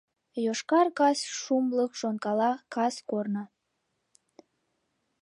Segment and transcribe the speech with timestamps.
[0.45, 3.43] Йошкар кас шумлык шонкала кас корно.